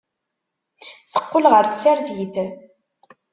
[1.13, 2.35] Teqqel ɣer tsertit.